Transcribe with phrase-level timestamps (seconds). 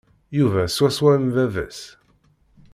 [0.37, 1.79] Yuba swaswa am baba-s.